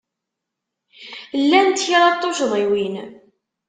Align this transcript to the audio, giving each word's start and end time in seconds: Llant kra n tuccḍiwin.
Llant 1.41 1.83
kra 1.85 2.01
n 2.13 2.17
tuccḍiwin. 2.21 2.95